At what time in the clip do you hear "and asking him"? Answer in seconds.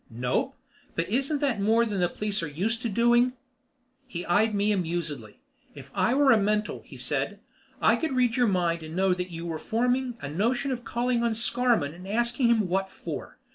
11.93-12.67